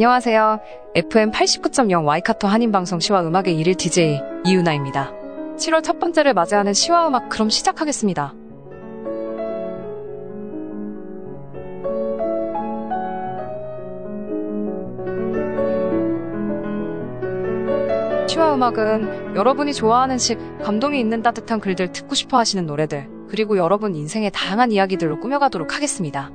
안녕하세요. 0.00 0.60
FM 0.94 1.30
89.0 1.30 2.06
와이카토 2.06 2.48
한인방송 2.48 3.00
시와 3.00 3.20
음악의 3.20 3.54
일일 3.58 3.74
DJ 3.74 4.18
이유나입니다. 4.46 5.12
7월 5.58 5.84
첫 5.84 5.98
번째를 6.00 6.32
맞이하는 6.32 6.72
시와 6.72 7.08
음악 7.08 7.28
그럼 7.28 7.50
시작하겠습니다. 7.50 8.32
시와 18.26 18.54
음악은 18.54 19.36
여러분이 19.36 19.74
좋아하는 19.74 20.16
식, 20.16 20.38
감동이 20.62 20.98
있는 20.98 21.20
따뜻한 21.20 21.60
글들 21.60 21.92
듣고 21.92 22.14
싶어 22.14 22.38
하시는 22.38 22.64
노래들, 22.64 23.06
그리고 23.28 23.58
여러분 23.58 23.94
인생의 23.94 24.30
다양한 24.30 24.72
이야기들로 24.72 25.20
꾸며가도록 25.20 25.74
하겠습니다. 25.74 26.30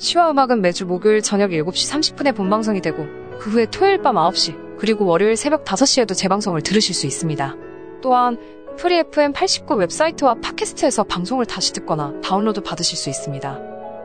시와 0.00 0.30
음악은 0.30 0.62
매주 0.62 0.86
목요일 0.86 1.20
저녁 1.20 1.50
7시 1.50 2.16
30분에 2.16 2.34
본방송이 2.34 2.80
되고 2.80 3.06
그 3.38 3.50
후에 3.50 3.66
토요일 3.66 4.00
밤 4.00 4.14
9시 4.14 4.78
그리고 4.78 5.04
월요일 5.04 5.36
새벽 5.36 5.64
5시에도 5.64 6.16
재방송을 6.16 6.62
들으실 6.62 6.94
수 6.94 7.06
있습니다. 7.06 7.54
또한 8.00 8.38
Free 8.78 8.96
FM 8.96 9.34
89 9.34 9.74
웹사이트와 9.74 10.36
팟캐스트에서 10.36 11.04
방송을 11.04 11.44
다시 11.44 11.74
듣거나 11.74 12.18
다운로드 12.22 12.62
받으실 12.62 12.96
수 12.96 13.10
있습니다. 13.10 13.60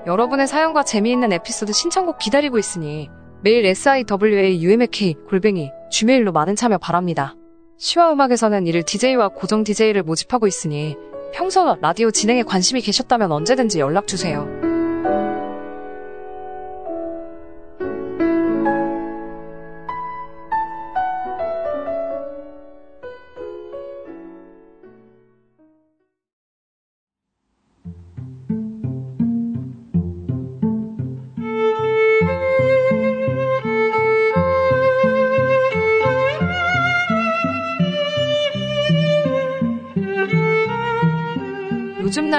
여러분의 0.05 0.47
사연과 0.47 0.83
재미있는 0.83 1.31
에피소드 1.31 1.71
신청곡 1.71 2.17
기다리고 2.17 2.59
있으니 2.59 3.09
매일 3.41 3.65
siwak 3.65 5.15
골뱅이 5.29 5.71
gmail로 5.91 6.33
많은 6.33 6.57
참여 6.57 6.77
바랍니다. 6.77 7.35
시와 7.77 8.11
음악에서는 8.11 8.67
일일 8.67 8.83
DJ와 8.83 9.29
고정 9.29 9.63
DJ를 9.63 10.03
모집하고 10.03 10.45
있으니 10.45 10.97
평소 11.33 11.77
라디오 11.79 12.11
진행에 12.11 12.43
관심이 12.43 12.81
계셨다면 12.81 13.31
언제든지 13.31 13.79
연락 13.79 14.07
주세요. 14.07 14.64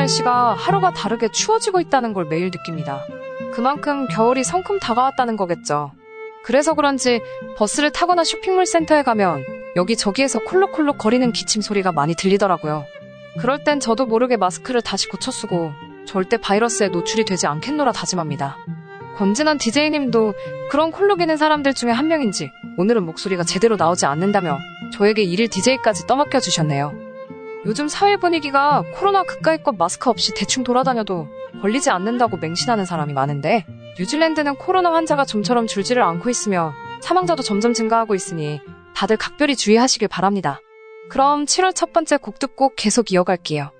날씨가 0.06 0.54
하루가 0.54 0.92
다르게 0.92 1.28
추워지고 1.28 1.80
있다는 1.80 2.12
걸 2.12 2.26
매일 2.26 2.50
느낍니다. 2.50 3.04
그만큼 3.52 4.06
겨울이 4.08 4.44
성큼 4.44 4.78
다가왔다는 4.78 5.36
거겠죠. 5.36 5.92
그래서 6.44 6.74
그런지 6.74 7.20
버스를 7.56 7.90
타거나 7.90 8.22
쇼핑몰 8.22 8.66
센터에 8.66 9.02
가면 9.02 9.44
여기저기에서 9.74 10.40
콜록콜록 10.40 10.98
거리는 10.98 11.32
기침 11.32 11.60
소리가 11.60 11.92
많이 11.92 12.14
들리더라고요. 12.14 12.84
그럴 13.40 13.64
땐 13.64 13.80
저도 13.80 14.06
모르게 14.06 14.36
마스크를 14.36 14.80
다시 14.80 15.08
고쳐 15.08 15.30
쓰고 15.30 15.72
절대 16.06 16.36
바이러스에 16.36 16.88
노출이 16.88 17.24
되지 17.24 17.46
않겠노라 17.48 17.92
다짐합니다. 17.92 18.56
권진환 19.16 19.58
DJ님도 19.58 20.34
그런 20.70 20.92
콜록이는 20.92 21.36
사람들 21.36 21.74
중에 21.74 21.90
한 21.90 22.06
명인지 22.06 22.52
오늘은 22.76 23.04
목소리가 23.04 23.42
제대로 23.42 23.76
나오지 23.76 24.06
않는다며 24.06 24.58
저에게 24.92 25.22
일일 25.22 25.48
DJ까지 25.48 26.06
떠맡겨 26.06 26.38
주셨네요. 26.38 27.05
요즘 27.66 27.88
사회 27.88 28.16
분위기가 28.16 28.84
코로나 28.94 29.24
그까이것 29.24 29.76
마스크 29.76 30.08
없이 30.08 30.32
대충 30.34 30.62
돌아다녀도 30.62 31.26
걸리지 31.60 31.90
않는다고 31.90 32.36
맹신하는 32.36 32.84
사람이 32.84 33.12
많은데 33.12 33.66
뉴질랜드는 33.98 34.54
코로나 34.54 34.92
환자가 34.94 35.24
좀처럼 35.24 35.66
줄지를 35.66 36.00
않고 36.02 36.30
있으며 36.30 36.72
사망자도 37.00 37.42
점점 37.42 37.74
증가하고 37.74 38.14
있으니 38.14 38.60
다들 38.94 39.16
각별히 39.16 39.56
주의하시길 39.56 40.06
바랍니다. 40.06 40.60
그럼 41.10 41.44
7월 41.44 41.74
첫 41.74 41.92
번째 41.92 42.18
곡 42.18 42.38
듣고 42.38 42.72
계속 42.76 43.10
이어갈게요. 43.10 43.72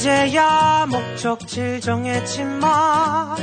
이제야 0.00 0.86
목적지 0.88 1.78
정했지만 1.82 3.36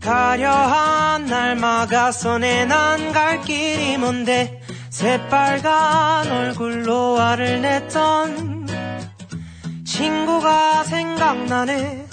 가려한 0.00 1.26
날 1.26 1.56
막아서 1.56 2.38
내난 2.38 3.12
갈 3.12 3.40
길이 3.40 3.98
뭔데 3.98 4.60
새빨간 4.88 6.30
얼굴로 6.30 7.16
화를 7.16 7.60
냈던 7.60 8.68
친구가 9.84 10.84
생각나네. 10.84 12.06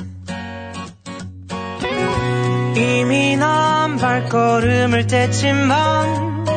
이미 2.78 3.38
난 3.38 3.98
발걸음을 3.98 5.06
뗐지만 5.06 6.50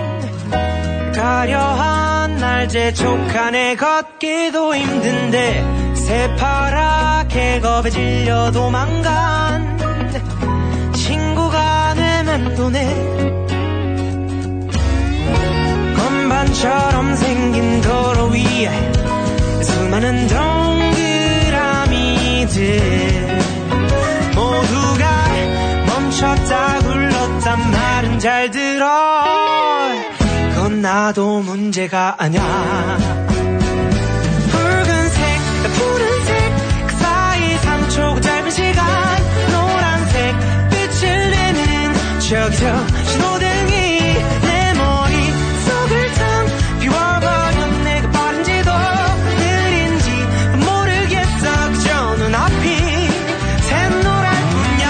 가려한 1.14 2.36
날 2.36 2.66
재촉하네 2.66 3.76
걷기도 3.76 4.74
힘든데 4.74 5.81
새파랗게 6.12 7.60
겁에 7.60 7.88
질려 7.88 8.50
도망간 8.50 9.78
친구가 10.94 11.94
내면 11.94 12.54
도네 12.54 12.84
건반처럼 15.96 17.16
생긴 17.16 17.80
도로 17.80 18.26
위에 18.26 18.92
수많은 19.62 20.26
동그라미들 21.48 22.60
모두가 24.34 25.28
멈췄다 25.86 26.78
굴렀단 26.80 27.70
말은 27.70 28.18
잘 28.18 28.50
들어. 28.50 28.88
그건 30.54 30.82
나도 30.82 31.40
문제가 31.40 32.16
아냐 32.18 32.38
푸른색 34.50 35.40
저 42.50 42.50
신호등이 43.04 43.70
내 44.42 44.74
머릿속을 44.74 45.92
텅 46.14 46.22
비워버린 46.80 47.84
내가 47.84 48.10
빠른지도 48.10 48.70
느린지 49.38 50.10
모르겠어. 50.58 51.44
그저 51.72 51.86
눈앞이 52.16 52.64
샛노랄 53.62 54.26
뿐이야. 54.50 54.84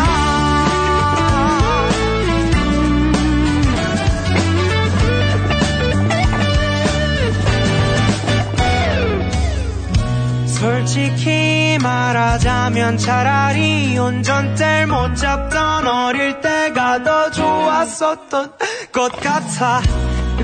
솔직히 10.46 11.78
말하자면 11.82 12.96
차라리 12.98 13.98
운전대를 13.98 14.86
못 14.86 15.14
잡던 15.16 15.86
어릴 15.86 16.40
때 16.40 16.61
내가 16.92 17.02
더 17.02 17.30
좋았었던 17.30 18.52
것 18.92 19.12
같아. 19.12 19.80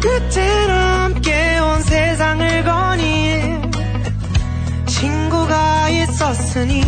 그때로 0.01 0.73
함께 0.73 1.59
온 1.59 1.83
세상을 1.83 2.65
거니 2.65 3.43
친구가 4.87 5.89
있었으니 5.91 6.81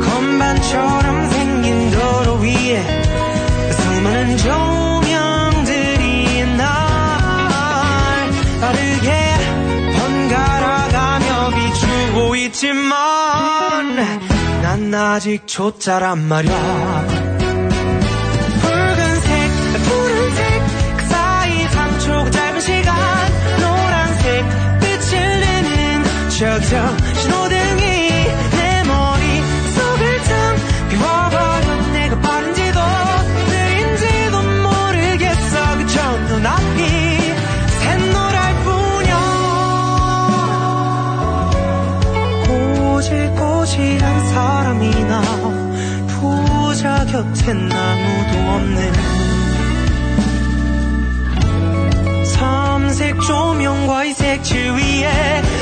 건반처럼 0.00 1.30
생긴 1.30 1.90
도로 1.90 2.34
위에 2.36 2.82
수많은 3.72 4.36
조명들이 4.38 5.66
날 6.56 8.30
빠르게 8.60 9.34
번갈아가며 9.98 11.50
비추고 11.56 12.36
있지만 12.36 14.33
난 14.74 14.92
아직 14.92 15.46
초짜란 15.46 16.26
말야. 16.26 16.50
붉은색 18.60 19.50
푸른색 19.84 20.62
그 20.96 21.06
사이 21.06 21.64
3초 21.68 22.32
짧은 22.32 22.60
시간 22.60 22.96
노란색 23.60 24.44
빛을 24.80 25.40
내는 25.40 26.02
저저 26.30 27.03
부자 46.84 47.02
곁엔 47.06 47.72
아무도 47.72 48.38
없는 48.50 48.92
삼색 52.26 53.22
조명과 53.22 54.04
이 54.04 54.12
색칠 54.12 54.72
위에 54.72 55.53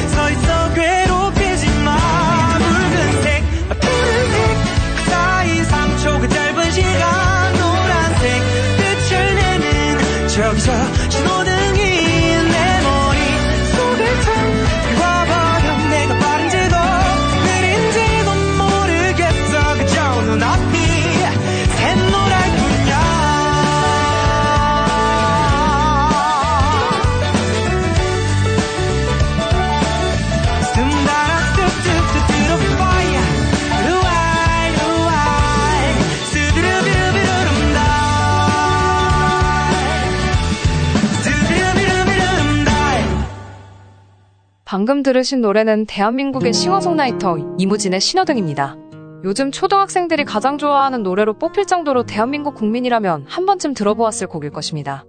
방금 44.82 45.04
들으신 45.04 45.40
노래는 45.40 45.86
대한민국의 45.86 46.52
싱어송라이터 46.52 47.54
이무진의 47.56 48.00
신호등입니다. 48.00 48.76
요즘 49.22 49.52
초등학생들이 49.52 50.24
가장 50.24 50.58
좋아하는 50.58 51.04
노래로 51.04 51.34
뽑힐 51.34 51.66
정도로 51.66 52.02
대한민국 52.02 52.56
국민이라면 52.56 53.26
한 53.28 53.46
번쯤 53.46 53.74
들어보았을 53.74 54.26
곡일 54.26 54.50
것입니다. 54.50 55.04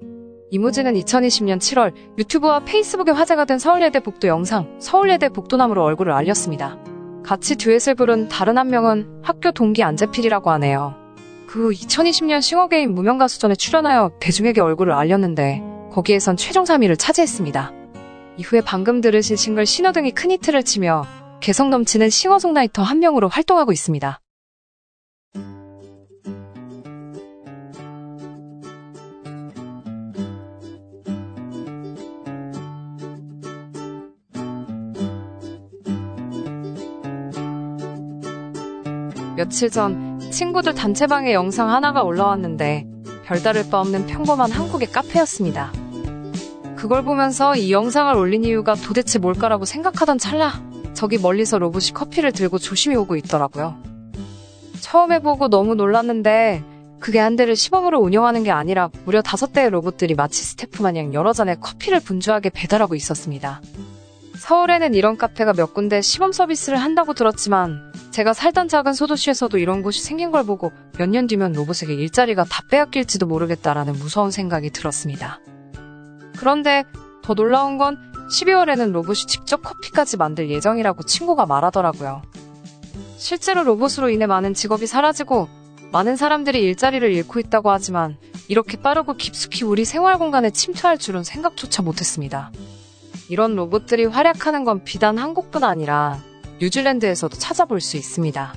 이무진은 0.51 0.93
2020년 0.93 1.57
7월 1.57 1.91
유튜브와 2.19 2.59
페이스북에 2.65 3.09
화제가 3.09 3.45
된 3.45 3.57
서울예대 3.57 4.01
복도 4.01 4.27
영상, 4.27 4.77
서울예대 4.77 5.29
복도남으로 5.29 5.83
얼굴을 5.83 6.13
알렸습니다. 6.13 6.77
같이 7.23 7.55
듀엣을 7.55 7.95
부른 7.95 8.27
다른 8.27 8.59
한 8.59 8.67
명은 8.67 9.21
학교 9.23 9.51
동기 9.51 9.81
안재필이라고 9.81 10.51
하네요. 10.51 10.93
그후 11.47 11.71
2020년 11.71 12.43
싱어게임 12.43 12.93
무명가수전에 12.93 13.55
출연하여 13.55 14.11
대중에게 14.19 14.61
얼굴을 14.61 14.93
알렸는데 14.93 15.63
거기에선 15.93 16.37
최종 16.37 16.63
3위를 16.63 16.95
차지했습니다. 16.99 17.82
이후에 18.37 18.61
방금 18.61 19.01
들으신 19.01 19.35
싱글 19.35 19.65
신호등이 19.65 20.11
큰 20.11 20.31
히트를 20.31 20.63
치며 20.63 21.05
개성 21.39 21.69
넘치는 21.69 22.09
싱어송라이터 22.09 22.81
한 22.81 22.99
명으로 22.99 23.27
활동하고 23.27 23.71
있습니다. 23.71 24.19
며칠 39.35 39.69
전 39.69 40.19
친구들 40.31 40.73
단체방에 40.73 41.33
영상 41.33 41.69
하나가 41.69 42.03
올라왔는데 42.03 42.85
별다를 43.25 43.69
바 43.69 43.81
없는 43.81 44.07
평범한 44.07 44.51
한국의 44.51 44.89
카페였습니다. 44.91 45.82
그걸 46.83 47.01
보면서 47.01 47.55
이 47.55 47.71
영상을 47.71 48.13
올린 48.13 48.43
이유가 48.43 48.75
도대체 48.75 49.17
뭘까라고 49.17 49.63
생각하던 49.63 50.17
찰나 50.17 50.51
저기 50.93 51.17
멀리서 51.17 51.57
로봇이 51.57 51.91
커피를 51.93 52.33
들고 52.33 52.57
조심히 52.57 52.97
오고 52.97 53.15
있더라고요. 53.15 53.77
처음에 54.81 55.19
보고 55.19 55.47
너무 55.47 55.75
놀랐는데 55.75 56.61
그게 56.99 57.19
한 57.19 57.37
대를 57.37 57.55
시범으로 57.55 58.01
운영하는 58.01 58.43
게 58.43 58.51
아니라 58.51 58.89
무려 59.05 59.21
다섯 59.21 59.53
대의 59.53 59.69
로봇들이 59.69 60.15
마치 60.15 60.43
스태프 60.43 60.81
마냥 60.81 61.13
여러 61.13 61.31
잔의 61.31 61.61
커피를 61.61 62.01
분주하게 62.01 62.49
배달하고 62.49 62.95
있었습니다. 62.95 63.61
서울에는 64.35 64.93
이런 64.93 65.15
카페가 65.15 65.53
몇 65.53 65.73
군데 65.73 66.01
시범 66.01 66.33
서비스를 66.33 66.77
한다고 66.77 67.13
들었지만 67.13 67.93
제가 68.11 68.33
살던 68.33 68.67
작은 68.67 68.91
소도시에서도 68.91 69.57
이런 69.57 69.83
곳이 69.83 70.03
생긴 70.03 70.31
걸 70.31 70.45
보고 70.45 70.73
몇 70.97 71.07
년 71.07 71.27
뒤면 71.27 71.53
로봇에게 71.53 71.93
일자리가 71.93 72.43
다 72.43 72.61
빼앗길지도 72.69 73.25
모르겠다라는 73.25 73.93
무서운 73.93 74.31
생각이 74.31 74.71
들었습니다. 74.71 75.39
그런데 76.37 76.83
더 77.21 77.33
놀라운 77.33 77.77
건 77.77 77.97
12월에는 78.29 78.91
로봇이 78.91 79.27
직접 79.27 79.61
커피까지 79.61 80.17
만들 80.17 80.49
예정이라고 80.49 81.03
친구가 81.03 81.45
말하더라고요. 81.45 82.21
실제로 83.17 83.63
로봇으로 83.63 84.09
인해 84.09 84.25
많은 84.25 84.53
직업이 84.53 84.87
사라지고 84.87 85.47
많은 85.91 86.15
사람들이 86.15 86.61
일자리를 86.61 87.09
잃고 87.11 87.39
있다고 87.39 87.71
하지만 87.71 88.17
이렇게 88.47 88.77
빠르고 88.77 89.13
깊숙이 89.13 89.63
우리 89.63 89.85
생활 89.85 90.17
공간에 90.17 90.49
침투할 90.49 90.97
줄은 90.97 91.23
생각조차 91.23 91.81
못했습니다. 91.83 92.51
이런 93.29 93.55
로봇들이 93.55 94.05
활약하는 94.05 94.65
건 94.65 94.83
비단 94.83 95.17
한국뿐 95.17 95.63
아니라 95.63 96.19
뉴질랜드에서도 96.59 97.37
찾아볼 97.37 97.79
수 97.79 97.95
있습니다. 97.97 98.53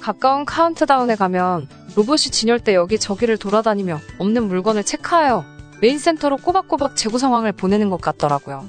가까운 0.00 0.44
카운트다운에 0.44 1.16
가면 1.16 1.68
로봇이 1.96 2.30
진열대 2.30 2.74
여기저기를 2.74 3.36
돌아다니며 3.36 3.98
없는 4.18 4.44
물건을 4.44 4.84
체크하여 4.84 5.44
메인 5.80 5.98
센터로 5.98 6.36
꼬박꼬박 6.38 6.96
재고 6.96 7.18
상황을 7.18 7.52
보내는 7.52 7.88
것 7.90 8.00
같더라고요. 8.00 8.64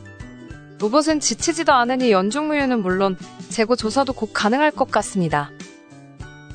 로봇은 0.80 1.20
지치지도 1.20 1.74
않으니 1.74 2.12
연중무휴는 2.12 2.82
물론 2.82 3.18
재고 3.50 3.76
조사도 3.76 4.14
곧 4.14 4.32
가능할 4.34 4.72
것 4.72 4.90
같습니다. 4.92 5.52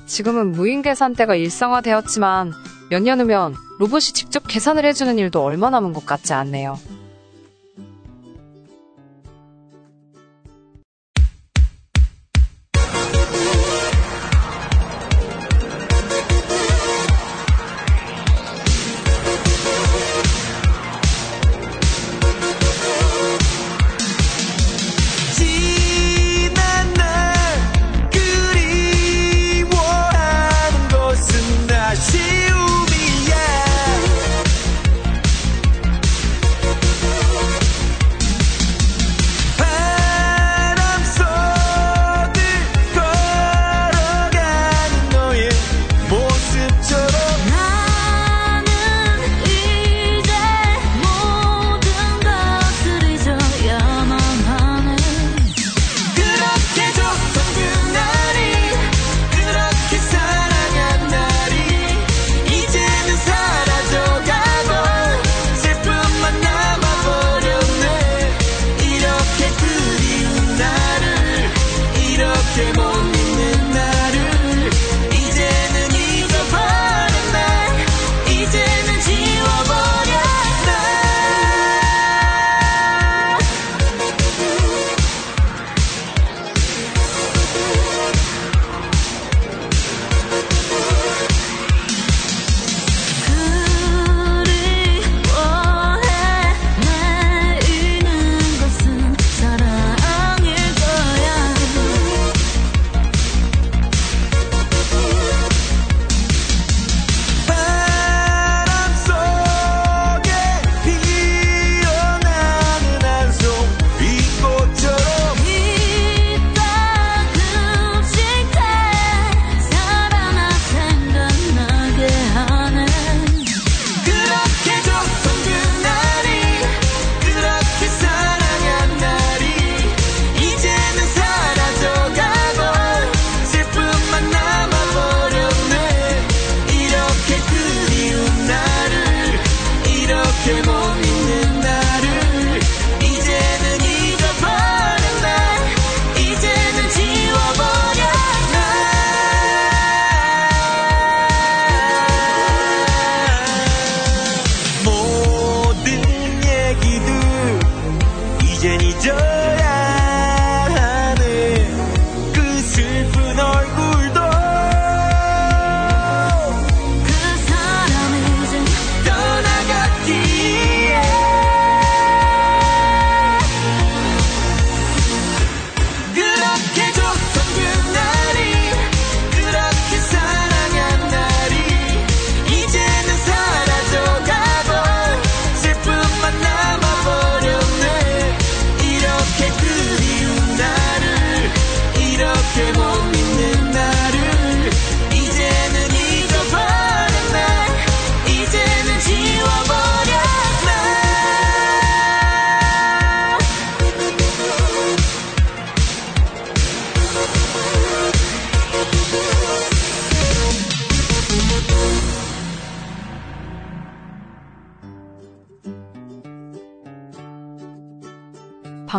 지금은 0.07 0.53
무인 0.53 0.83
계산대가 0.83 1.35
일상화되었지만 1.35 2.53
몇 2.91 3.03
년 3.03 3.21
후면 3.21 3.55
로봇이 3.79 4.13
직접 4.15 4.45
계산을 4.47 4.85
해주는 4.85 5.19
일도 5.19 5.43
얼마 5.43 5.71
남은 5.71 5.93
것 5.93 6.07
같지 6.07 6.33
않네요. 6.33 6.79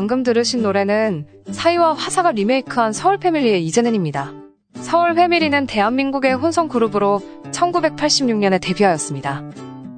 방금 0.05 0.21
들으신 0.21 0.61
노래는 0.61 1.25
싸이와 1.49 1.93
화사가 1.93 2.33
리메이크한 2.33 2.93
서울 2.93 3.17
패밀리의 3.17 3.65
이제는입니다. 3.65 4.33
서울 4.75 5.15
패밀리는 5.15 5.65
대한민국의 5.65 6.35
혼성 6.35 6.67
그룹으로 6.67 7.23
1986년에 7.45 8.61
데뷔하였습니다. 8.61 9.41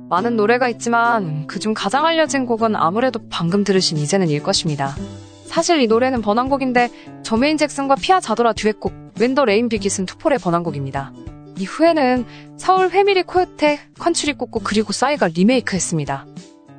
많은 0.10 0.38
노래가 0.38 0.70
있지만 0.70 1.46
그중 1.48 1.74
가장 1.74 2.06
알려진 2.06 2.46
곡은 2.46 2.78
아무래도 2.78 3.20
방금 3.30 3.66
들으신 3.66 3.98
이제는일 3.98 4.44
것입니다. 4.44 4.96
사실 5.44 5.82
이 5.82 5.88
노래는 5.88 6.22
번안곡인데 6.22 6.90
저메인 7.24 7.58
잭슨과 7.58 7.96
피아 7.96 8.22
자도라 8.22 8.54
듀엣곡 8.54 8.94
When 9.20 9.33
the 9.33 9.44
Rain 9.44 9.68
Begins 9.68 10.06
to 10.06 10.14
Fall의 10.14 10.40
번안곡입니다. 10.40 11.12
이후에는 11.60 12.26
서울 12.56 12.90
패밀리 12.90 13.24
코요테, 13.24 13.80
컨츄리 14.00 14.36
꼬꼬 14.36 14.62
그리고 14.64 14.94
싸이가 14.94 15.28
리메이크했습니다. 15.36 16.26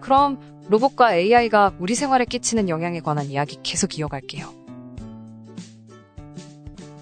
그럼 0.00 0.38
로봇과 0.68 1.14
AI가 1.16 1.72
우리 1.78 1.94
생활에 1.94 2.24
끼치는 2.24 2.68
영향에 2.68 3.00
관한 3.00 3.26
이야기 3.26 3.58
계속 3.62 3.98
이어갈게요. 3.98 4.52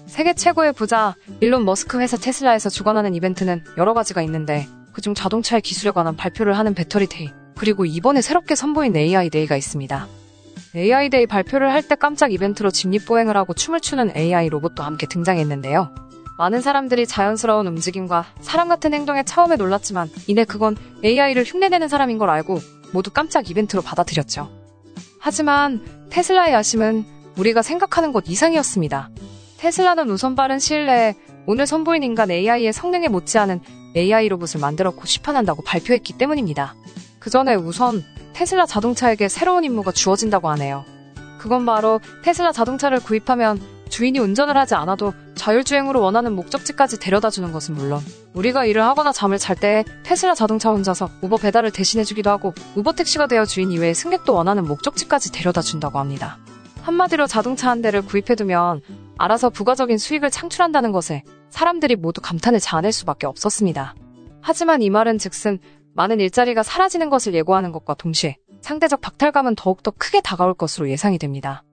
세계 0.05 0.33
최고의 0.33 0.73
부자 0.73 1.15
일론 1.41 1.65
머스크 1.65 1.99
회사 1.99 2.17
테슬라에서 2.17 2.69
주관하는 2.69 3.13
이벤트는 3.13 3.63
여러 3.77 3.93
가지가 3.93 4.21
있는데 4.23 4.67
그중 4.93 5.13
자동차의 5.13 5.61
기술에 5.61 5.91
관한 5.91 6.15
발표를 6.15 6.57
하는 6.57 6.73
Battery 6.73 7.07
Day 7.07 7.29
그리고 7.55 7.85
이번에 7.85 8.21
새롭게 8.21 8.55
선보인 8.55 8.95
AI 8.95 9.29
Day가 9.29 9.55
있습니다. 9.57 10.07
AI 10.75 11.09
Day 11.09 11.27
발표를 11.27 11.71
할 11.71 11.81
때 11.87 11.95
깜짝 11.95 12.31
이벤트로 12.31 12.71
직립보행을 12.71 13.35
하고 13.37 13.53
춤을 13.53 13.79
추는 13.79 14.15
AI 14.15 14.49
로봇도 14.49 14.83
함께 14.83 15.07
등장했는데요. 15.07 15.93
많은 16.37 16.61
사람들이 16.61 17.07
자연스러운 17.07 17.65
움직임과 17.67 18.25
사람 18.41 18.69
같은 18.69 18.93
행동에 18.93 19.23
처음에 19.23 19.55
놀랐지만 19.55 20.09
이내 20.27 20.45
그건 20.45 20.75
AI를 21.03 21.43
흉내내는 21.43 21.87
사람인 21.87 22.17
걸 22.17 22.29
알고 22.29 22.59
모두 22.93 23.11
깜짝 23.11 23.49
이벤트로 23.49 23.81
받아들였죠. 23.81 24.49
하지만 25.19 25.83
테슬라의 26.09 26.53
야심은 26.53 27.05
우리가 27.37 27.61
생각하는 27.61 28.11
것 28.11 28.25
이상이었습니다. 28.27 29.09
테슬라는 29.57 30.09
우선 30.09 30.35
빠른 30.35 30.59
시일 30.59 30.85
내에 30.85 31.15
오늘 31.45 31.65
선보인 31.65 32.03
인간 32.03 32.29
AI의 32.31 32.73
성능에 32.73 33.07
못지않은 33.07 33.61
AI 33.95 34.27
로봇을 34.29 34.59
만들었고 34.59 35.05
시판한다고 35.05 35.63
발표했기 35.63 36.17
때문입니다. 36.17 36.75
그 37.19 37.29
전에 37.29 37.55
우선 37.55 38.03
테슬라 38.33 38.65
자동차에게 38.65 39.29
새로운 39.29 39.63
임무가 39.63 39.91
주어진다고 39.91 40.49
하네요. 40.49 40.85
그건 41.39 41.65
바로 41.65 41.99
테슬라 42.23 42.51
자동차를 42.51 42.99
구입하면 42.99 43.59
주인이 43.87 44.17
운전을 44.19 44.57
하지 44.57 44.75
않아도 44.75 45.13
자율주행으로 45.35 46.01
원하는 46.01 46.33
목적지까지 46.33 46.99
데려다 46.99 47.29
주는 47.29 47.51
것은 47.51 47.75
물론 47.75 48.01
우리가 48.33 48.65
일을 48.65 48.83
하거나 48.83 49.11
잠을 49.11 49.37
잘 49.37 49.57
때 49.57 49.83
테슬라 50.03 50.35
자동차 50.35 50.69
혼자서 50.69 51.09
우버 51.21 51.37
배달을 51.37 51.71
대신해주기도 51.71 52.29
하고 52.29 52.53
우버 52.75 52.93
택시가 52.93 53.27
되어 53.27 53.45
주인 53.45 53.71
이외에 53.71 53.93
승객도 53.93 54.33
원하는 54.33 54.65
목적지까지 54.65 55.31
데려다 55.31 55.61
준다고 55.61 55.97
합니다. 55.99 56.37
한마디로 56.81 57.27
자동차 57.27 57.69
한 57.69 57.81
대를 57.81 58.01
구입해두면 58.01 58.81
알아서 59.17 59.49
부가적인 59.49 59.97
수익을 59.97 60.29
창출한다는 60.29 60.91
것에 60.91 61.23
사람들이 61.49 61.95
모두 61.95 62.21
감탄을 62.21 62.59
자아낼 62.59 62.91
수밖에 62.91 63.25
없었습니다. 63.25 63.95
하지만 64.41 64.81
이 64.81 64.89
말은 64.89 65.17
즉슨 65.17 65.59
많은 65.95 66.19
일자리가 66.19 66.61
사라지는 66.63 67.09
것을 67.09 67.33
예고하는 67.33 67.71
것과 67.71 67.95
동시에 67.95 68.37
상대적 68.61 69.01
박탈감은 69.01 69.55
더욱더 69.55 69.91
크게 69.91 70.21
다가올 70.21 70.53
것으로 70.53 70.89
예상이 70.89 71.17
됩니다. 71.17 71.63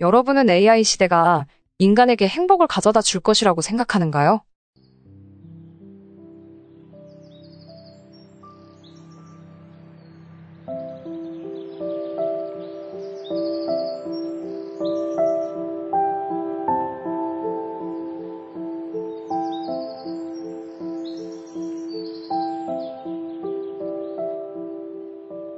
여러분은 0.00 0.50
AI 0.50 0.84
시대가 0.84 1.46
인간에게 1.78 2.26
행복을 2.26 2.66
가져다 2.66 3.02
줄 3.02 3.20
것이라고 3.20 3.60
생각하는가요? 3.60 4.40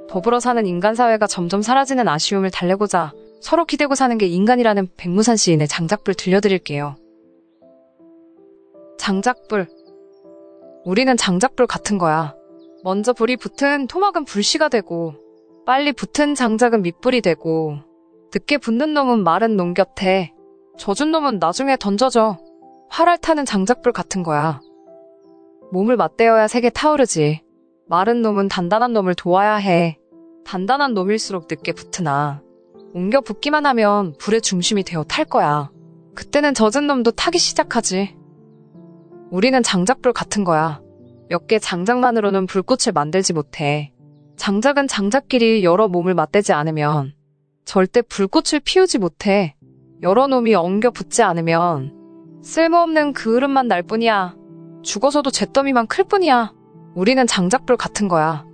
더불어 0.09 0.39
사는 0.39 0.65
인간 0.65 0.95
사회가 0.95 1.27
점점 1.27 1.61
사라지는 1.61 2.07
아쉬움을 2.07 2.51
달래고자 2.51 3.13
서로 3.41 3.65
기대고 3.65 3.95
사는 3.95 4.17
게 4.17 4.27
인간이라는 4.27 4.89
백무산 4.97 5.37
시인의 5.37 5.67
장작불 5.67 6.13
들려드릴게요. 6.15 6.95
장작불. 8.97 9.67
우리는 10.85 11.15
장작불 11.15 11.67
같은 11.67 11.97
거야. 11.97 12.35
먼저 12.83 13.13
불이 13.13 13.37
붙은 13.37 13.87
토막은 13.87 14.25
불씨가 14.25 14.69
되고, 14.69 15.13
빨리 15.65 15.93
붙은 15.93 16.35
장작은 16.35 16.81
밑불이 16.81 17.21
되고, 17.21 17.77
늦게 18.33 18.57
붙는 18.57 18.93
놈은 18.93 19.23
마른 19.23 19.57
농 19.57 19.73
곁에, 19.73 20.33
젖은 20.77 21.11
놈은 21.11 21.39
나중에 21.39 21.77
던져져. 21.77 22.37
활알 22.89 23.17
타는 23.17 23.45
장작불 23.45 23.91
같은 23.91 24.23
거야. 24.23 24.61
몸을 25.71 25.95
맞대어야 25.97 26.47
색에 26.47 26.69
타오르지. 26.71 27.41
마른 27.87 28.21
놈은 28.21 28.47
단단한 28.47 28.93
놈을 28.93 29.13
도와야 29.15 29.55
해. 29.55 29.99
단단한 30.45 30.93
놈일수록 30.93 31.47
늦게 31.49 31.73
붙으나, 31.73 32.41
옮겨 32.93 33.21
붙기만 33.21 33.65
하면 33.65 34.13
불의 34.17 34.41
중심이 34.41 34.83
되어 34.83 35.03
탈 35.03 35.25
거야. 35.25 35.69
그때는 36.15 36.53
젖은 36.53 36.87
놈도 36.87 37.11
타기 37.11 37.37
시작하지. 37.37 38.15
우리는 39.31 39.61
장작불 39.61 40.13
같은 40.13 40.43
거야. 40.43 40.81
몇 41.29 41.45
개 41.47 41.59
장작만으로는 41.59 42.47
불꽃을 42.47 42.91
만들지 42.93 43.33
못해. 43.33 43.93
장작은 44.37 44.87
장작끼리 44.87 45.63
여러 45.63 45.87
몸을 45.87 46.15
맞대지 46.15 46.53
않으면 46.53 47.13
절대 47.65 48.01
불꽃을 48.01 48.61
피우지 48.63 48.97
못해. 48.97 49.55
여러 50.01 50.27
놈이 50.27 50.55
엉겨 50.55 50.89
붙지 50.91 51.21
않으면 51.21 51.93
쓸모없는 52.41 53.13
그을음만 53.13 53.67
날 53.67 53.83
뿐이야. 53.83 54.35
죽어서도 54.81 55.29
잿더미만 55.29 55.87
클 55.87 56.05
뿐이야. 56.05 56.53
우리는 56.95 57.27
장작불 57.27 57.77
같은 57.77 58.07
거야. 58.07 58.45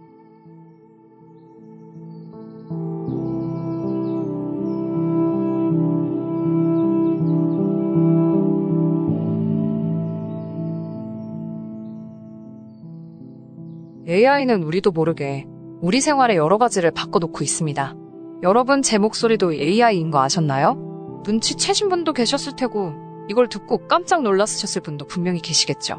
AI는 14.16 14.64
우리도 14.64 14.92
모르게 14.92 15.46
우리 15.82 16.00
생활의 16.00 16.38
여러 16.38 16.58
가지를 16.58 16.92
바꿔놓고 16.92 17.44
있습니다. 17.44 17.96
여러분 18.44 18.82
제 18.82 18.98
목소리도 18.98 19.54
AI인 19.54 20.10
거 20.10 20.22
아셨나요? 20.22 21.22
눈치채신 21.26 21.90
분도 21.90 22.14
계셨을 22.14 22.56
테고 22.56 22.94
이걸 23.28 23.50
듣고 23.50 23.88
깜짝 23.88 24.22
놀라셨을 24.24 24.82
분도 24.82 25.06
분명히 25.06 25.40
계시겠죠. 25.42 25.98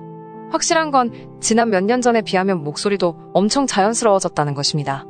확실한 0.51 0.91
건 0.93 1.13
지난 1.41 1.69
몇 1.71 1.83
년 1.85 2.01
전에 2.01 2.23
비하면 2.23 2.65
목소리도 2.65 3.17
엄청 3.35 3.67
자연스러워졌다는 3.67 4.55
것입니다. 4.55 5.05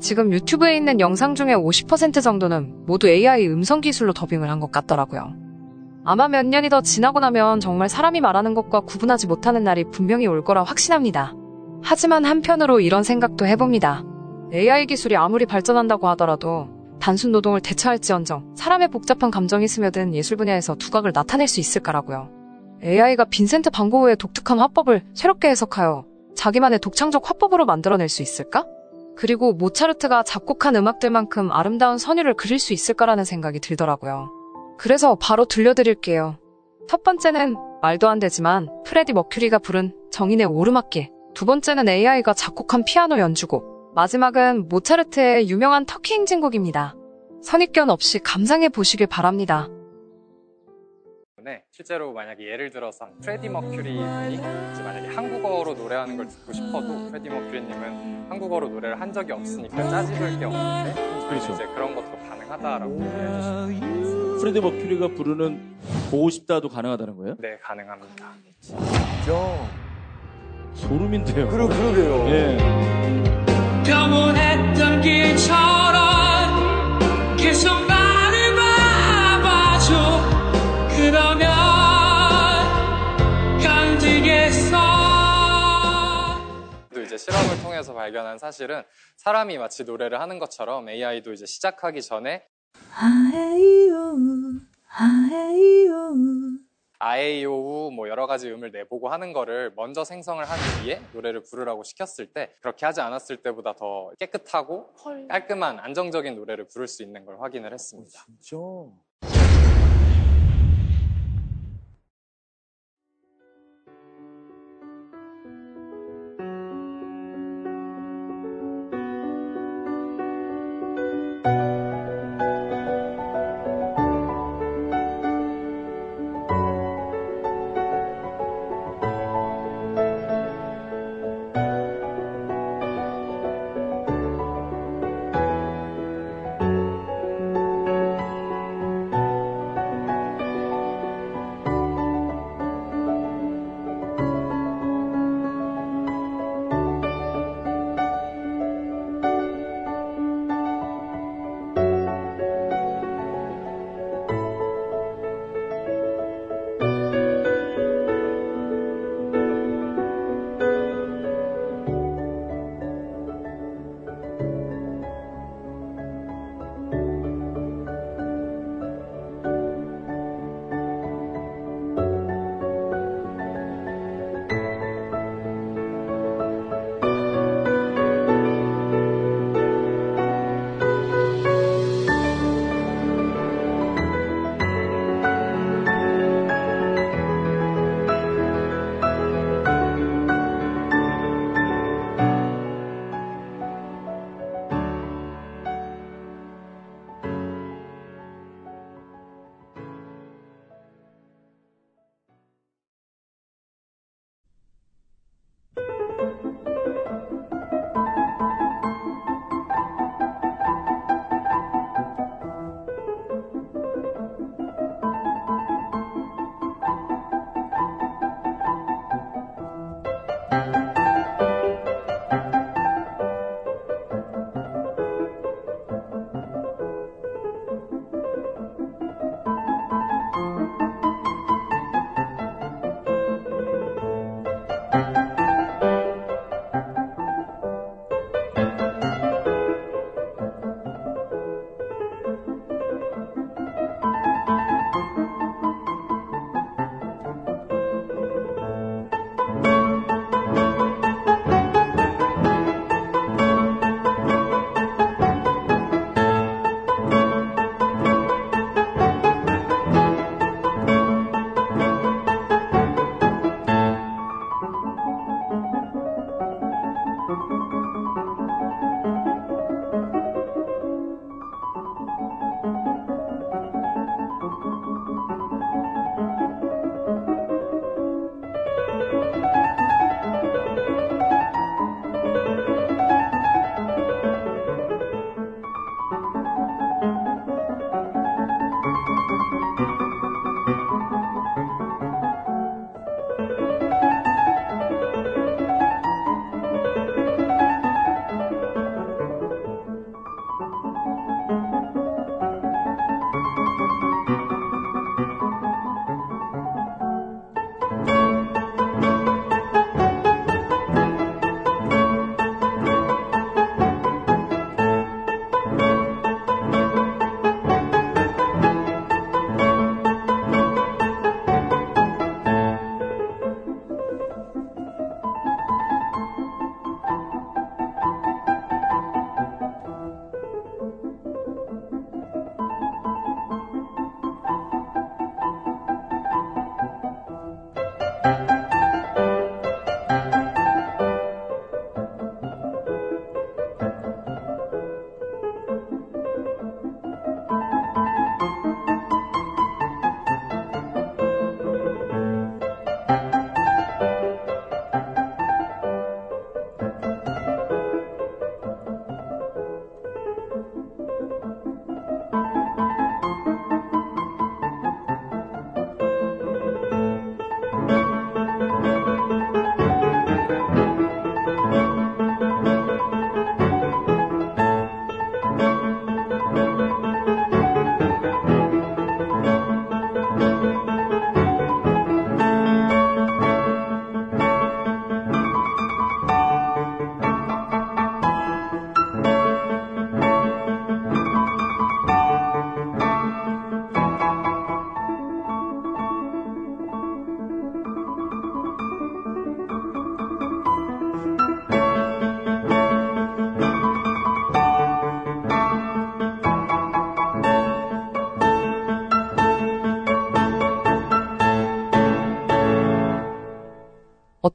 지금 0.00 0.32
유튜브에 0.32 0.76
있는 0.76 1.00
영상 1.00 1.34
중에 1.34 1.54
50% 1.54 2.22
정도는 2.22 2.84
모두 2.86 3.08
AI 3.08 3.48
음성 3.48 3.80
기술로 3.80 4.12
더빙을 4.12 4.48
한 4.50 4.60
것 4.60 4.70
같더라고요. 4.70 5.34
아마 6.04 6.28
몇 6.28 6.44
년이 6.46 6.68
더 6.68 6.80
지나고 6.80 7.18
나면 7.20 7.58
정말 7.60 7.88
사람이 7.88 8.20
말하는 8.20 8.54
것과 8.54 8.80
구분하지 8.80 9.26
못하는 9.26 9.64
날이 9.64 9.84
분명히 9.90 10.26
올 10.26 10.44
거라 10.44 10.62
확신합니다. 10.64 11.34
하지만 11.82 12.24
한편으로 12.24 12.80
이런 12.80 13.02
생각도 13.02 13.46
해봅니다. 13.46 14.04
AI 14.52 14.86
기술이 14.86 15.16
아무리 15.16 15.46
발전한다고 15.46 16.08
하더라도 16.10 16.68
단순 17.00 17.32
노동을 17.32 17.60
대체할지언정 17.60 18.54
사람의 18.56 18.88
복잡한 18.88 19.30
감정이 19.30 19.66
스며든 19.66 20.14
예술 20.14 20.36
분야에서 20.36 20.76
두각을 20.76 21.12
나타낼 21.12 21.48
수 21.48 21.58
있을까라고요. 21.58 22.30
AI가 22.84 23.24
빈센트 23.24 23.70
반 23.70 23.90
고흐의 23.90 24.16
독특한 24.16 24.58
화법을 24.58 25.04
새롭게 25.14 25.48
해석하여 25.48 26.04
자기만의 26.36 26.78
독창적 26.80 27.28
화법으로 27.28 27.66
만들어낼 27.66 28.08
수 28.08 28.22
있을까? 28.22 28.66
그리고 29.16 29.52
모차르트가 29.52 30.22
작곡한 30.22 30.76
음악들만큼 30.76 31.52
아름다운 31.52 31.98
선율을 31.98 32.34
그릴 32.34 32.58
수 32.58 32.72
있을까라는 32.72 33.24
생각이 33.24 33.60
들더라고요. 33.60 34.30
그래서 34.78 35.16
바로 35.20 35.44
들려드릴게요. 35.44 36.38
첫 36.88 37.02
번째는 37.02 37.56
말도 37.82 38.08
안 38.08 38.18
되지만 38.18 38.68
프레디 38.84 39.12
머큐리가 39.12 39.58
부른 39.58 39.94
정인의 40.10 40.46
오르막길. 40.46 41.11
두 41.34 41.46
번째는 41.46 41.88
AI가 41.88 42.34
작곡한 42.34 42.84
피아노 42.84 43.18
연주곡. 43.18 43.92
마지막은 43.94 44.68
모차르트의 44.68 45.48
유명한 45.48 45.84
터키 45.86 46.14
행진곡입니다. 46.14 46.94
선입견 47.42 47.90
없이 47.90 48.18
감상해 48.18 48.68
보시길 48.68 49.06
바랍니다. 49.06 49.68
때문에 51.36 51.64
실제로 51.70 52.12
만약에 52.12 52.46
예를 52.46 52.70
들어서 52.70 53.08
프레디 53.20 53.48
머큐리님이 53.48 54.38
만약에 54.38 55.08
한국어로 55.08 55.74
노래하는 55.74 56.16
걸 56.16 56.28
듣고 56.28 56.52
싶어도 56.52 57.08
프레디 57.08 57.28
머큐리님은 57.28 58.30
한국어로 58.30 58.68
노래를 58.68 59.00
한 59.00 59.12
적이 59.12 59.32
없으니까 59.32 59.88
짜집을 59.88 60.38
게 60.38 60.44
없는데 60.44 60.94
그렇죠. 61.28 61.52
이제 61.52 61.66
그런 61.74 61.94
것도 61.94 62.16
가능하다라고 62.28 62.94
얘기해 63.72 64.02
주시고 64.02 64.38
프레드 64.38 64.58
머큐리가 64.58 65.08
부르는 65.08 65.76
보고 66.10 66.30
싶다도 66.30 66.68
가능하다는 66.68 67.16
거예요? 67.16 67.36
네 67.40 67.58
가능합니다. 67.62 68.32
소름인데요. 70.74 71.48
그러, 71.48 71.66
그러게요. 71.68 72.28
예. 72.30 72.56
평온했던 73.84 75.00
길처럼 75.00 76.98
계속 77.36 77.86
나를 77.86 78.54
바봐줘 78.54 80.20
그러면 80.96 81.50
간지겠어 83.60 84.78
또 86.94 87.02
이제 87.02 87.16
실험을 87.18 87.62
통해서 87.62 87.92
발견한 87.94 88.38
사실은 88.38 88.82
사람이 89.16 89.58
마치 89.58 89.84
노래를 89.84 90.20
하는 90.20 90.38
것처럼 90.38 90.88
AI도 90.88 91.32
이제 91.32 91.44
시작하기 91.46 92.02
전에 92.02 92.44
아에이오우 97.04 97.90
뭐 97.90 98.08
여러 98.08 98.28
가지 98.28 98.48
음을 98.48 98.70
내보고 98.70 99.08
하는 99.08 99.32
거를 99.32 99.72
먼저 99.74 100.04
생성을 100.04 100.44
한 100.44 100.58
뒤에 100.84 101.02
노래를 101.12 101.42
부르라고 101.42 101.82
시켰을 101.82 102.28
때 102.32 102.54
그렇게 102.60 102.86
하지 102.86 103.00
않았을 103.00 103.38
때보다 103.38 103.74
더 103.74 104.12
깨끗하고 104.20 104.94
깔끔한 105.28 105.80
안정적인 105.80 106.36
노래를 106.36 106.68
부를 106.68 106.86
수 106.86 107.02
있는 107.02 107.24
걸 107.24 107.40
확인을 107.40 107.72
했습니다. 107.72 108.24
진짜. 108.40 108.56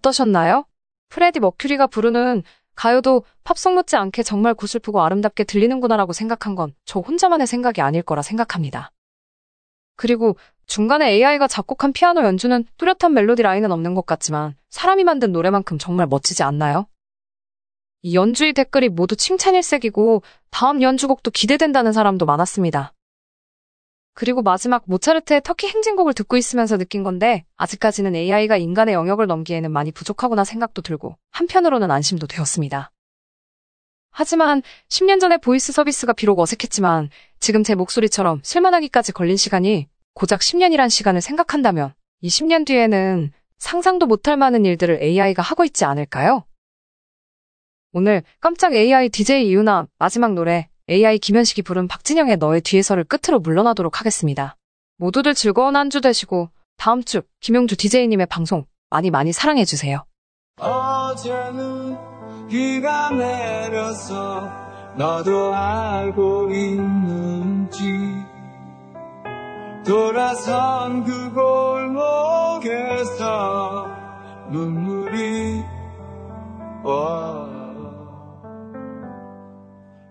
어떠셨나요? 0.08 0.66
프레디 1.10 1.40
머큐리가 1.40 1.88
부르는 1.88 2.44
가요도 2.76 3.24
팝송 3.44 3.76
못지 3.76 3.96
않게 3.96 4.24
정말 4.24 4.54
구슬프고 4.54 5.02
아름답게 5.02 5.44
들리는구나라고 5.44 6.14
생각한 6.14 6.56
건 6.56 6.74
저 6.86 7.00
혼자만의 7.00 7.48
생각이 7.48 7.82
아닐 7.82 8.02
거라 8.02 8.22
생각합니다. 8.22 8.92
그리고 9.96 10.38
중간에 10.68 11.12
AI가 11.12 11.48
작곡한 11.48 11.92
피아노 11.92 12.24
연주는 12.24 12.64
뚜렷한 12.78 13.14
멜로디 13.14 13.42
라인은 13.42 13.72
없는 13.72 13.96
것 13.96 14.06
같지만 14.06 14.56
사람이 14.70 15.04
만든 15.04 15.32
노래만큼 15.32 15.78
정말 15.78 16.08
멋지지 16.08 16.44
않나요? 16.44 16.88
이 18.04 18.16
연주의 18.16 18.54
댓글이 18.54 18.90
모두 18.90 19.16
칭찬일색이고 19.16 20.22
다음 20.52 20.82
연주곡도 20.82 21.32
기대된다는 21.32 21.94
사람도 21.94 22.26
많았습니다. 22.26 22.94
그리고 24.18 24.42
마지막 24.42 24.82
모차르트의 24.88 25.42
터키 25.44 25.68
행진곡을 25.68 26.16
듣고 26.16 26.38
있으면서 26.38 26.76
느낀 26.80 27.04
건데 27.04 27.46
아직까지는 27.56 28.16
AI가 28.16 28.58
인간의 28.58 28.96
영역을 28.96 29.28
넘기에는 29.28 29.72
많이 29.72 29.92
부족하구나 29.92 30.44
생각도 30.44 30.82
들고 30.82 31.16
한편으로는 31.30 31.92
안심도 31.92 32.26
되었습니다. 32.26 32.92
하지만 34.10 34.64
10년 34.90 35.20
전의 35.20 35.38
voice 35.38 35.72
서비스가 35.72 36.14
비록 36.14 36.40
어색했지만 36.40 37.12
지금 37.40 37.62
제 37.62 37.76
목소리처럼 37.76 38.42
쓸만하기까지 38.42 39.12
걸린 39.12 39.38
시간이 39.38 39.88
고작 40.16 40.40
10년이란 40.40 40.90
시간을 40.90 41.22
생각한다면 41.22 41.94
이 42.22 42.30
10년 42.30 42.66
뒤에는 42.66 43.32
상상도 43.60 44.08
못할 44.08 44.36
많은 44.36 44.66
일들을 44.66 45.00
AI가 45.00 45.44
하고 45.44 45.64
있지 45.64 45.86
않을까요? 45.86 46.44
오늘 47.94 48.24
깜짝 48.40 48.74
AI 48.74 49.10
DJ 49.10 49.50
이유나 49.50 49.88
마지막 50.00 50.34
노래 50.34 50.70
AI 50.90 51.20
김현식이 51.20 51.64
부른 51.64 51.88
박진영의 51.90 52.38
너의 52.38 52.62
뒤에서를 52.62 53.04
끝으로 53.04 53.40
물러나도록 53.40 54.00
하겠습니다. 54.00 54.56
모두들 54.98 55.34
즐거운 55.34 55.76
한 55.76 55.90
주 55.90 56.00
되시고 56.02 56.50
다음 56.78 57.04
주 57.04 57.24
김용주 57.42 57.76
DJ님의 57.76 58.28
방송 58.28 58.64
많이 58.90 59.12
많이 59.12 59.34
사랑해주세요. 59.34 60.06
어제는 60.60 61.98
비가 62.48 63.10
내려서 63.12 64.50
너도 64.96 65.54
알고 65.54 66.50
있는지 66.52 67.84
돌아선 69.86 71.04
그 71.04 71.34
골목에서 72.58 73.88
눈물이 74.52 75.64
와 76.84 77.57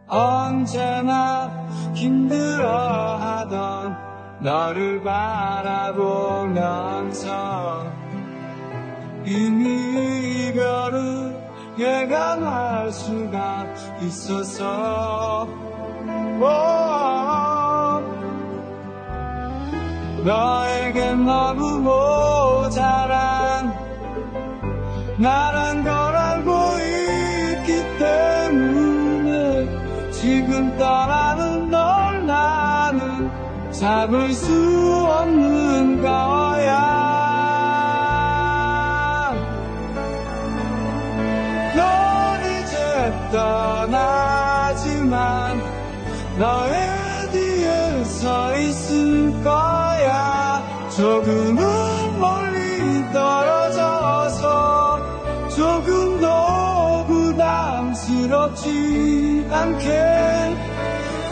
언제나 0.09 1.51
힘들어하던 1.95 3.97
너를 4.41 5.03
바라보면서 5.03 5.97
이미 9.25 10.49
이별을 10.49 11.37
예감할 11.79 12.93
수가 12.93 13.67
있어서. 14.03 15.49
오, 16.39 16.45
너에게 20.23 21.15
너무 21.15 21.81
모자란 21.81 23.75
나란 25.19 25.83
걸 25.83 26.06
지금 30.27 30.77
떠나는 30.77 31.71
널 31.71 32.27
나는 32.27 33.31
잡을 33.71 34.33
수 34.33 35.07
없는 35.09 36.03
거야. 36.03 36.83
넌 41.77 42.41
이제 42.41 43.13
떠나지만 43.31 45.13
너의 46.41 47.31
뒤에 47.31 48.03
서 48.03 48.57
있을 48.57 49.31
거야. 49.45 50.61
조금은 50.97 52.19
멀리 52.19 53.13
떨어져서 53.13 54.66
부담스럽지 58.27 59.47
않게 59.51 59.87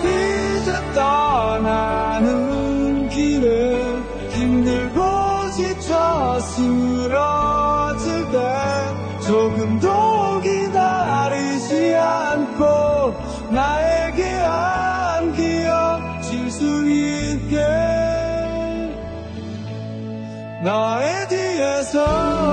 이제 0.00 0.72
떠나는 0.94 2.28
길에 3.08 3.80
힘들고 4.30 5.00
지쳐 5.56 6.40
쓰러질 6.40 8.30
때 8.30 8.38
조금 9.26 9.80
더 9.80 10.40
기다리지 10.40 11.94
않고 11.94 13.14
나에게 13.50 14.24
안기어질 15.14 16.50
수 16.50 16.64
있게. 16.88 17.58
너의 20.62 21.28
뒤에서 21.28 22.43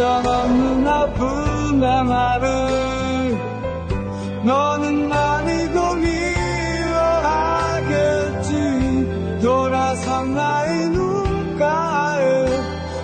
규정 0.00 0.24
없는 0.26 0.88
아픔의 0.88 2.04
말을 2.04 3.36
너는 4.44 5.10
많이도 5.10 5.94
미워하겠지. 5.96 7.36
돌아선 9.42 10.34
나의 10.34 10.88
눈가에 10.88 12.46